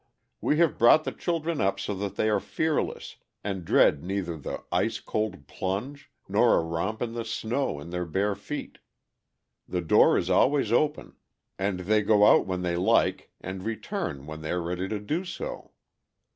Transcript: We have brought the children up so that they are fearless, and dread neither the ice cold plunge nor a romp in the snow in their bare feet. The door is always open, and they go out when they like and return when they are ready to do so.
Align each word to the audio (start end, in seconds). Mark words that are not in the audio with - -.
We 0.41 0.57
have 0.57 0.79
brought 0.79 1.03
the 1.03 1.11
children 1.11 1.61
up 1.61 1.79
so 1.79 1.93
that 1.93 2.15
they 2.15 2.27
are 2.27 2.39
fearless, 2.39 3.17
and 3.43 3.63
dread 3.63 4.03
neither 4.03 4.35
the 4.35 4.63
ice 4.71 4.99
cold 4.99 5.45
plunge 5.45 6.09
nor 6.27 6.57
a 6.57 6.63
romp 6.63 7.03
in 7.03 7.13
the 7.13 7.23
snow 7.23 7.79
in 7.79 7.91
their 7.91 8.07
bare 8.07 8.33
feet. 8.33 8.79
The 9.67 9.81
door 9.81 10.17
is 10.17 10.27
always 10.31 10.71
open, 10.71 11.17
and 11.59 11.81
they 11.81 12.01
go 12.01 12.25
out 12.25 12.47
when 12.47 12.63
they 12.63 12.75
like 12.75 13.29
and 13.41 13.61
return 13.61 14.25
when 14.25 14.41
they 14.41 14.49
are 14.49 14.61
ready 14.63 14.87
to 14.87 14.99
do 14.99 15.23
so. 15.23 15.69